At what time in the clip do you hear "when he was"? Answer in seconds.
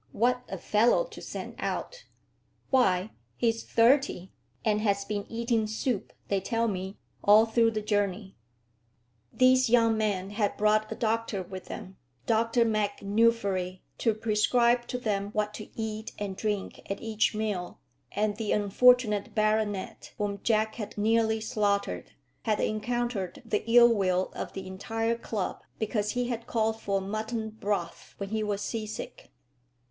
28.17-28.63